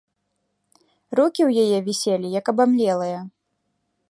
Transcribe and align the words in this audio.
Рукі 1.19 1.41
ў 1.49 1.67
яе 1.67 1.79
віселі, 1.91 2.27
як 2.41 2.45
абамлелыя. 2.55 3.19